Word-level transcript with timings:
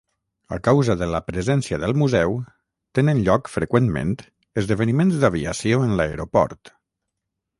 A 0.55 0.57
causa 0.67 0.93
de 1.01 1.07
la 1.15 1.19
presència 1.27 1.77
del 1.83 1.93
museu, 2.03 2.31
tenen 2.99 3.21
lloc 3.27 3.51
freqüentment 3.57 4.15
esdeveniments 4.63 5.21
d'aviació 5.25 5.83
en 5.89 5.95
l'aeroport. 6.01 6.75